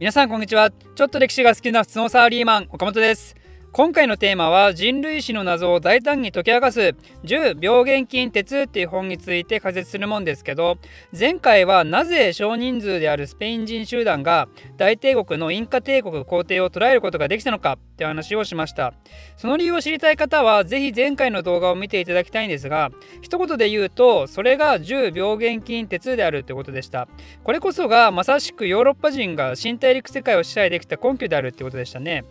[0.00, 0.70] 皆さんこんにちは。
[0.70, 3.34] ちょっと歴史が好きな普通のサラリーマン岡本です。
[3.78, 6.96] 今回のテーマは人類史の謎を大胆に解き明かす。
[7.22, 10.78] 10病原菌鉄っていう本について解説するもんですけど
[11.16, 18.94] 前回はなぜ少人数であるスペイン人集団が大帝国のインカ帝国皇帝を捉えることができたのかって話をしました。
[19.36, 22.90] その理由を知りたい方は是非前回の動画を見ていただきたいんですが
[23.22, 27.06] 一言で言うとそれが10病原菌鉄であるってことでした。
[27.44, 32.24] これこそがまさしくヨーロッパ人が新大陸世界を支配できた根拠であるってことでしたね。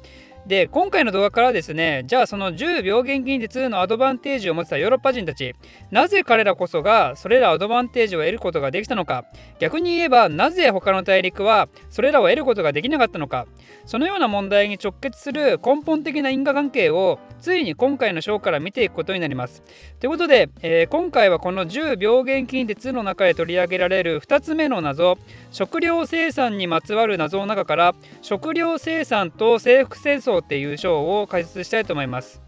[0.48, 5.54] で今回の動画からですねじゃあその10病原菌鉄のアドバンテージを持ってたヨーロッパ人たち
[5.92, 9.26] なぜ彼らこそがそれらアドバンテージを得ることができたのか
[9.60, 13.46] 逆に言えばなぜ他の大陸はそれらを得ることができなかったのか
[13.86, 19.64] そのような問題に直結する根本的な因果関係をついに今回の章から見ていくことになります。
[20.00, 25.18] ということで、えー、今回はこの10病原菌鉄の中で取り上げられる2つ目の謎
[25.52, 32.47] 食料生産にまつわる謎の中から食料生産と征服戦争っていう章を解説したいと思います。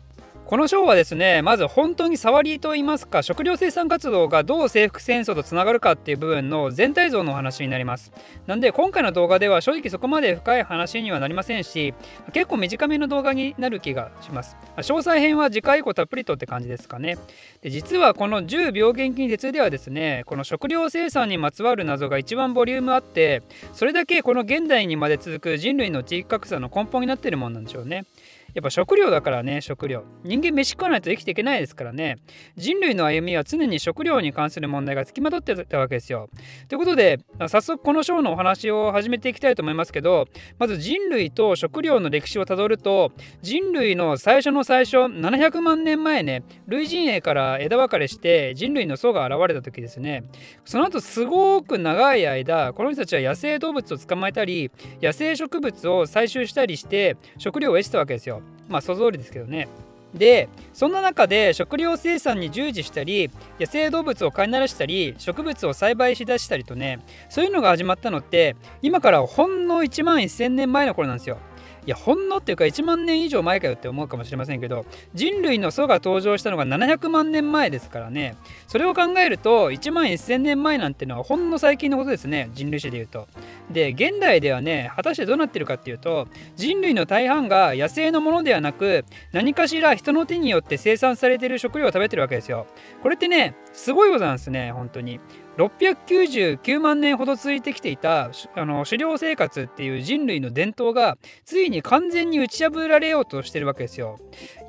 [0.50, 8.12] この章はですねまず本当に触りといいますか食料生産活動がどう征服戦争とつながるかっていう部分の全体像のお話になります。
[8.48, 11.94] なんで今回の動画では正直そこまで深い話にはなりませんし
[12.34, 14.58] 結構短めの動画になる気がします。
[14.78, 17.20] 詳細編は次回以降たっぷりとって感じですかね。
[17.62, 28.06] で実はこの10病原菌鉄ではですねこの食料生産にまつわる謎が一番ボリュームあってそれだけこの現代にまで続く人類の地域格差の根本になってるもんなんでしょうね。
[28.54, 30.04] やっぱ食料だからね食料。
[30.24, 32.18] 人間飯食わないと生きていけないですからね。
[32.56, 36.30] 人類の歩みは常に食料に関する問題がつきまとってたわけですよ。
[36.68, 40.28] ということで早速この章のお話を始めていきたいと思いますけど
[40.58, 43.12] まず人類と食料の歴史をたどると
[43.42, 50.24] 人類の最初の最初700万年前ね類人猿から枝分かれして人類の層が現れた時ですね。
[50.66, 58.42] その後すごく長い間この人たちは野生動物を捕まえたり野生植物を採集したりして食料を得てたわけですよ。
[58.68, 59.68] まあ想像通りですけどね。
[60.14, 63.30] でそんな中で食料生産に従事したり
[63.60, 67.00] 野生動物を飼いならしたり植物を栽培しだしたりとね
[67.30, 71.38] そういうのが始まったのって今からほんの1万1,000年前の頃なんですよ。
[71.86, 78.36] いやほんのっていうか1万年以上前かよって思うかもしれませんけど人類の祖が登場したのが700万年前ですからね
[78.68, 83.28] それを考えると1万1000年前なんてのはほんの最近のことですね人類史で言うと。
[83.72, 92.68] で現代ではね果たしてどうなってるかっていうと人類の大半が野生のものではなく何かしら人の手によって生産されている食料を食べてるわけですよ。
[93.02, 95.20] これってねすごいことなんですね本当に。
[95.60, 104.18] 699万年ほど続いてきていたあの狩猟生活っていう人類の伝統がついに完全に打ち破られようとしてるわけですよ。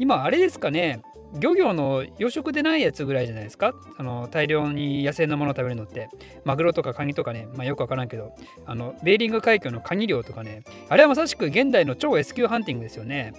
[0.00, 1.00] 今あれですかね
[1.38, 3.74] 漁業の養殖でないやつぐらいじゃないですか？
[3.96, 6.08] あの大量に野生のものを食べるのって。
[6.44, 8.34] マグロとかカニとかね、まあ、よくわからんけど。
[8.66, 10.64] あのベーリング海峡のカニ漁とかね。
[10.88, 13.32] あれはまさしく現代の超 S 級ハンティングですよね。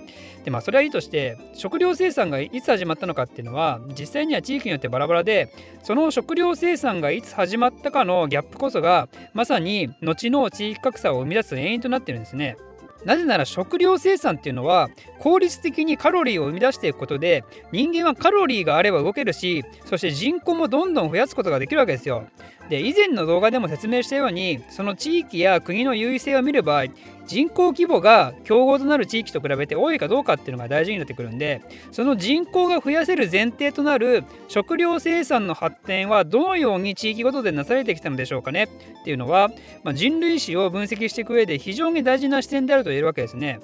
[0.45, 5.53] でまあそれはいいとして食料生産がいつ始まったのかっていうのは実際には地域によってバラバラで
[5.83, 12.57] その食料生産がいつ始まったかのギャップこそがまさに後の地域格差を生み出す原因となってるんですね。
[13.05, 14.89] なぜなら食料生産っていうのは
[15.19, 22.27] 効率的にカロリーを生み出していくことで人間はカロリーがあれば動けるしそして人口もどんどん増やすことができるわけですよ。
[22.71, 26.85] で以前の動画でも説明したようにその地域や国の優位性を見る場合
[27.27, 31.61] 人口規模が競合となる地域と比べて多いかどうかっていうのが大事になってくるんで
[31.91, 39.49] その人口が増やせる前提となる食料生産の発展はどのように地域ごとでなされてきたのでしょうかねっていうのは、
[39.83, 43.59] まあ、人類史を分析していく上で非常に大事な視点であると言えるわけですね。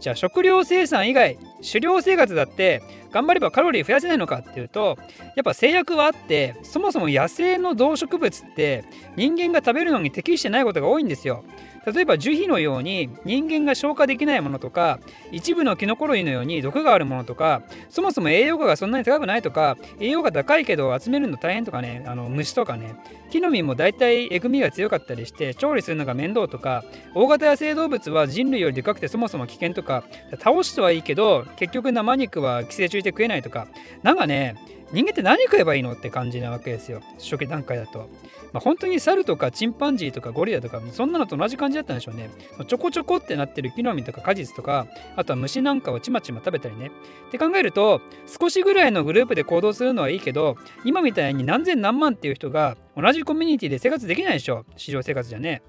[0.00, 2.82] じゃあ食料生産以外狩猟生活だって
[3.12, 4.98] 頑張ればカロリー増やせないのかっていうと
[5.36, 8.84] やっぱ制約はあってそもそも野生の動植物って
[9.16, 11.44] 人間が食べるのに適してないことが多いんですよ。
[11.86, 15.00] 例えば樹皮のように人間が消化できないものとか
[15.32, 22.94] 一部のキノコ類のように毒があるものとかそもそも栄養価がそんなに高くないとか栄養価高いけど集めるの大変とかねあの虫とかね
[23.30, 30.04] 木の実も大体えぐみが強かったりして調理するのが面倒とか大型野生動物は人類よりでかくてそもそも危険とか
[30.38, 33.68] 倒してはいいけど結局生肉は寄生虫で食えないとか
[34.02, 34.56] なんかね
[34.92, 38.10] 人間って何食えばいいのって感じなわけですよ初期段階だと。
[38.52, 42.30] まあ、本当に猿とかチンパンジーとかゴリラとかそんなのと同じ感じだったんでしょうね。
[42.66, 44.86] ちょこちょこってなってる木の実とか果実とか
[45.16, 46.90] あとは虫なんかをちまちま食べたりね。
[47.28, 55.62] って考えると少しぐらいのグループで行動するのはいいけど今みたいに何千何万っていう人が同じコミュニティで生活できないでしょ市場生活じゃね。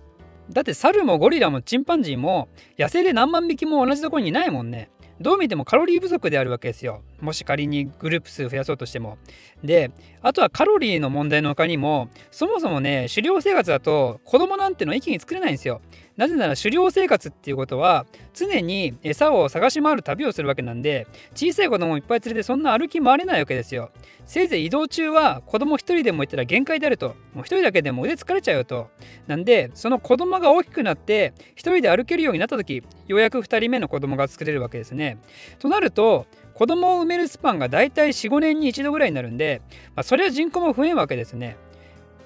[0.49, 4.89] だって猿もゴリラもチンパンジーも野生で何万匹も同じところにいないもんね。
[5.21, 7.03] どう見てもカロリー不足であるわけですよ。
[7.21, 9.17] もし仮にグループ数増やそうとしても。
[9.63, 9.91] で、
[10.21, 15.81] あとはカロリーの問題の他にも、そもそもね、狩猟生活だと子供なんての一気に作れないんですよ。
[16.17, 23.91] なぜなら狩猟生活っていうことは常に餌を探し回る旅をするわけなんで小さい子供をいっぱい連れてそんな歩き回れないわけですよ
[24.25, 28.89] せいぜい移動中は子供一人でもいたら限界であるともう一人だけでも腕疲れちゃうよと
[29.27, 35.17] なんでその子供が大きくなって一人で歩けるようになった時ようやく2人目の子供が作れるわけですね
[35.59, 39.61] となると子供を産めるスパンがだいたい45年に一度ぐらいになるんで、
[39.95, 41.57] まあ、それは人口も増えるわけですね。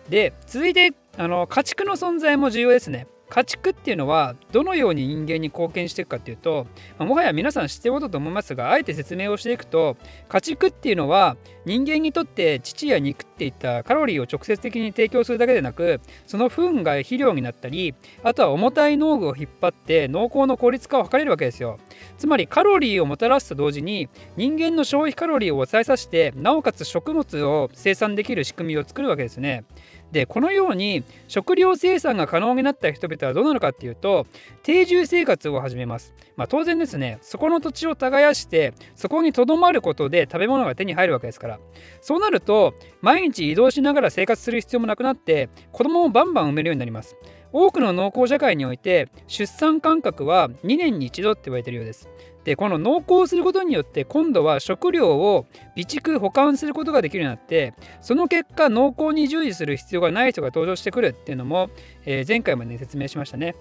[0.09, 3.07] で続いてあの家畜の存在も重要ですね。
[3.29, 6.67] 家畜っていうのはどのように人間に貢献していくかっていうと、
[6.99, 9.97] もはや皆さん知ってることと思いますがあえて説明をしていくと
[10.29, 21.79] 家畜っていうのは人間にとって乳や肉っていったカロリーを直接的に提供するだけでなくその糞が肥料になったりあとは重たい農具を引っ張って農耕の効率化を図れるわけですよ。
[22.17, 29.63] つまりカロリーをもたらすと同時に人間の消費カロリーを抑えさせてなおかつ食物を生産できる仕組みを作るわけですね。
[30.11, 34.27] でこのように食料生産が可能になった人々はどうなるかっていうと
[34.63, 41.59] 定住生活を始めます、まあ、当然ですねそこの土地を耕してそこにとどまることで食べ物が手に入るわけですから。
[42.01, 47.15] そうなると毎日移動しながら生活する必要もなくなって子供をバンバン産めるようになります。
[47.57, 52.09] 多くの農耕社会において出産間隔は2年に1度って言われてるようです
[52.43, 61.69] でこの農耕することによって今度は食料を備蓄保管することができるようになってその結果農耕に従事する必要がない人が登場してくるっていうのも、
[62.03, 63.55] えー、前回まで説明しましたね。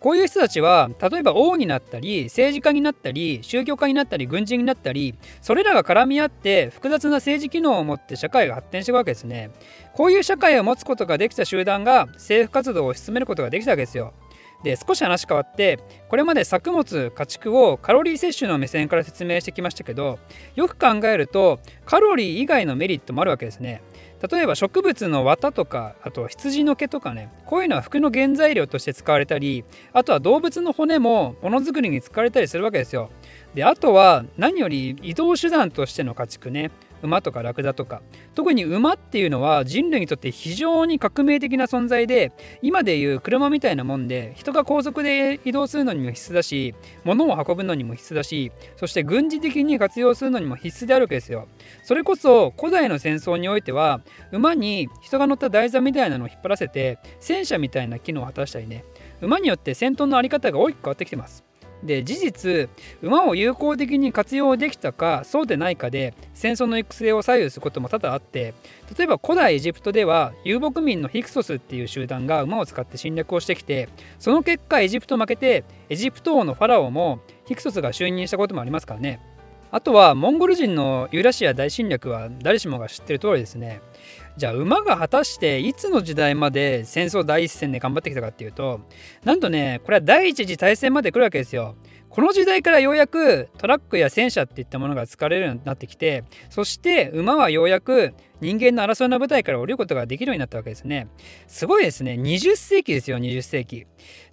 [0.00, 9.50] こういう人たちは例えば王になったり政治家になったり宗教家になったり軍人になったりそれらが絡み合って複雑な政治機能を持って社会が発展していくわけですね。
[9.94, 14.14] こういう社会を持つことができた集団が政府活動を進めることができたわけですよ。
[14.62, 15.78] で少し話変わって
[16.08, 20.18] これまで作物家畜をカロリー摂取の目線から説明してきましたけど
[20.56, 23.82] よく考えるとカロリー以外のメリットもあるわけですね。
[24.30, 33.10] 例えば植物の綿とかあと羊の毛とかねこういうのは服の原材料として使われたりあとは動物の骨もものづくりに使われたりするわけですよ。
[33.54, 36.70] であとは何より移動手段としての家畜ね
[37.02, 38.02] 馬とかラクダとか
[38.34, 46.74] 特に馬っていうのは人類にとって非常に革命的な存在で今でいう車みたいなもんで人が高速で移動するのにも必須だし
[47.04, 51.48] 物を運ぶのにも必須だしそして軍事的に活用するのにも必須であるわけですよ。
[51.82, 54.00] それこそ古代の戦争においては
[54.32, 58.84] 馬に人が乗った台座みたいなのを引っ張らせて戦車みたいな機能を果たしたりね。
[59.20, 61.47] 馬によって戦闘の在り方が大きく変わってきてます。
[61.82, 62.68] で事実
[63.02, 68.54] 馬を有効的に活用できたかそうでないかで戦争の行く末を左右することも多々あって
[68.96, 73.88] 例えば古代エジプトでは遊牧民のヒクソスっていう集団が馬を使って侵略をしてきて
[74.18, 79.20] その結果エジプト負けてエジプト王のファラオもヒクソスが就任したこともありますからね。
[79.70, 83.82] あとはモンゴル人のユーラシア大侵略は誰しもが知ってる通りですね。
[84.36, 88.80] じゃあ馬が果たしていつの時代まで戦争第一線で頑張ってきたかっていうと
[89.24, 91.76] なんとねこれは第一次大戦まで来るわけですよ。
[92.08, 101.08] この時代からようやくトラックや戦車っていったものが使われるようになってきてそして馬はようやく人間の争いの舞台から降りることができるようになったわけですね。
[101.46, 103.86] すごいですね20世紀ですよ20世紀。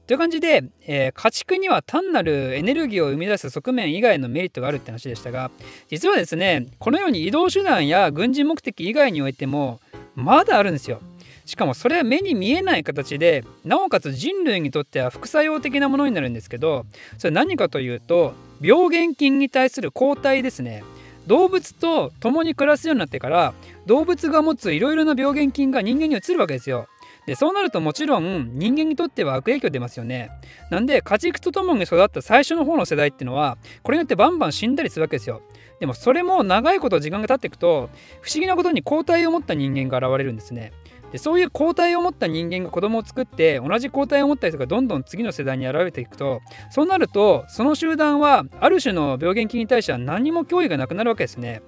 [0.07, 5.49] という感じで、えー、家畜には単なるエネルギーを生み出す側面以外のメリットがあるって話でしたが
[5.89, 9.79] 実はですねこのように移動手段や軍事目的以外においても
[10.15, 11.01] まだあるんですよ。
[11.45, 16.87] しかもそれは目に見えない形でなおかつ人類にとっては副作用的なものになるんですけど
[17.19, 20.83] それ何かというと病原菌に対する抗体ですね
[21.27, 23.53] 動物と共に暮らすようになってから
[23.85, 26.87] 動物が持ついろいろな病原菌が人間に移るわけですよ。
[27.25, 30.29] でそうなるともちろん人間にとっては悪影響出ますよね。
[30.69, 35.41] なんで家畜と共に育った最初の方の世代っていうのはこれによってバンバン死んだりするわけですよ。
[35.79, 37.89] でもそれも長いこと時間が経っていくと
[38.21, 40.71] 不思議なことに抗体を持った人間が現れるんですね。
[41.11, 46.41] でそういう抗体を持った人間が子供を作って同じ抗体を持った人がどんどん次の世代に現れていくと
[46.71, 51.61] そうなるとその集団はある種の病原菌に対しては何も脅威がなくなるわけですね。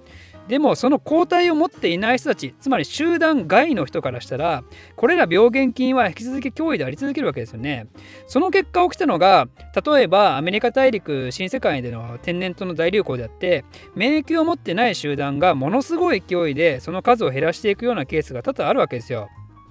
[0.48, 4.64] でもその抗体を持っていない人たちつまり集団外の人からしたら
[4.96, 7.86] これら病原菌は引き続き脅威であり続けるわけですよね。
[8.26, 9.48] その結果起きたのが
[9.84, 13.64] 例えばアメリカ大陸新世界での天然痘の大流行であって
[13.94, 19.28] 免疫を持ってない集団がものすごい勢いでその数を減らしていくようなケースが多々あるわけですよ。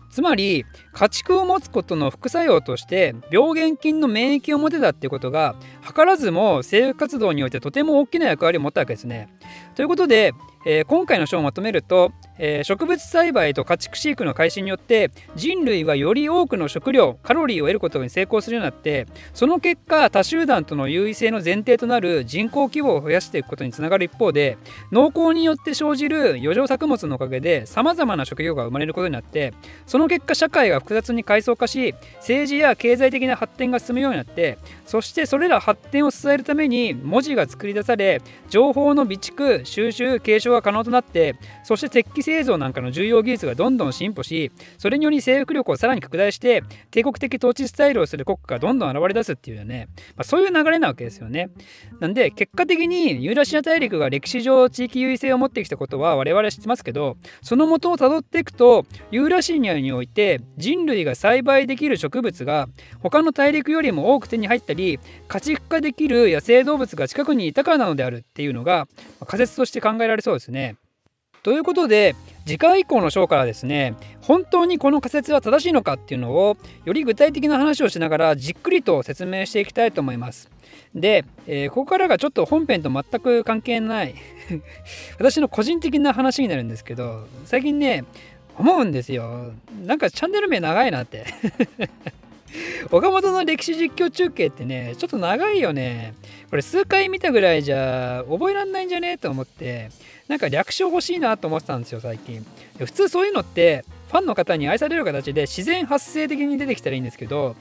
[0.10, 5.56] つまり家畜を持つことの副作用として病原菌の免疫を持てたっていうことが
[5.86, 9.30] 図らずも生活活動においてとても大きな役割を持ったわけですね。
[9.76, 10.34] ということで、
[10.70, 24.58] えー、今回の章をまとめるとえー、植物栽培と家畜飼育の開始によって人類はより多くの食料カロリーを得ることに成功するようになってその結果多集団との優位性の前提となる人口規模を増やしていくことにつながる一方で
[24.92, 29.54] 農耕によって生じる余剰作物のおかげでさまざまな職業が生まれることになって
[29.86, 51.50] その結果社会が複雑に階層化し政治や経済的な発展が進むようになってそしてそれら発展を支えるために文字が作り出され情報の備蓄収集継承が可能となってそして鉄器製造なんかの重要技術がどんどん進歩しそれにより征服力をさらに拡大して帝国的統治スタイルをする国家がどんどん現れ出すっていうね、まあ、そういう流れなわけですよね。
[52.02, 62.68] なんで結果的にユーラシア大陸が歴史上地域優位性を持ってきたことは我々は知ってますけどその元をたどっていくとユーラシニアにおいて人類が栽培できる植物が
[63.00, 68.88] 他の大陸よりも多く手に入ったり家畜化できる野生動物が近くにいたからなのであるっていうのが
[69.26, 70.76] 仮説として考えられそうですね。
[71.48, 72.14] ということで
[72.46, 80.52] 次回以降の章からですね本当にこの仮説は正しいのかっていうのをより具体的な話をしながらじっくりと説明していきたいと思います。
[80.94, 84.16] で、えー、ここからがちょっと本編と全く関係ない
[85.20, 88.04] 私の個人的な話になるんですけど最近ね
[88.58, 89.54] 思うんですよ
[89.86, 91.28] なんかチャンネル名長いなって
[92.92, 96.14] 岡本の歴史実況中継ってねちょっと長いよね。
[96.50, 99.12] これ数回見たぐらいじゃ覚えらんないんじゃね？
[99.12, 99.90] えと思って
[100.28, 102.46] なんか略称欲しいなと思ってたんですよ最近。
[102.80, 107.56] 普通そういうのってファンの方に愛される形で自然発生的に出てきたらいいんですけど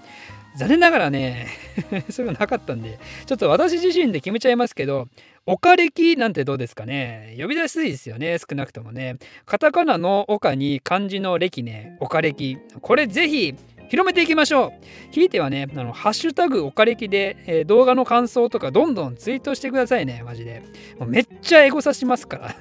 [0.57, 1.49] 残念ながらね
[2.11, 5.09] そういうのなかったんでちょっと私自身で決めちゃいますけど
[5.45, 7.37] 岡歴なんてどうですかね？
[7.39, 9.17] 呼び出しすいですよね少なくともね。
[9.45, 12.59] カタカナの岡に漢字の歴ね岡歴。
[12.81, 13.55] これぜひ
[13.89, 14.73] 広めていきましょう
[15.11, 20.63] ひいてはねあのハッシュタグおかれきで、えー、動画の感想とかどんどんツイートしてくださいねマジで
[20.99, 22.55] もうめっちゃエゴサしますから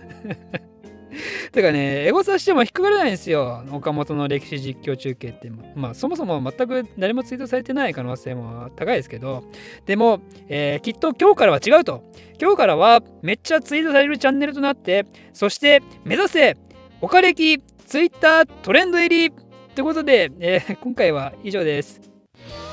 [1.52, 3.64] てかね、エゴサしても引っかからないんですよ。
[3.72, 5.52] 岡本の歴史実況中継って。
[5.76, 9.44] まあ、そもそも全く誰もツイートされてない可能性も高いですけど、
[9.86, 12.04] でも、えー、きっと今日からは違うと。
[12.40, 16.58] 今日からはめっちゃツイートされるチャンネルとなって、そして目指せ、
[17.02, 19.32] 岡歴ツイッタートレンド入り
[19.76, 22.02] ということで、えー、 今回は以上です。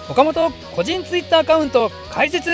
[0.08, 2.48] 岡本個人ツイッターアカウント開設。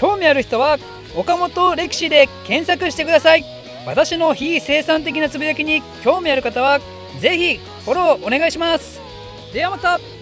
[0.00, 0.78] 興味ある人は
[1.16, 3.44] 岡本歴史で検索してください。
[3.86, 6.80] 私の非生産的なつぶやきに興味ある方は
[7.20, 9.00] ぜひフォローお願いします。
[9.52, 10.17] ではまた。